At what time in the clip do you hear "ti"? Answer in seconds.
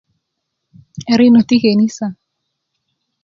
1.47-1.55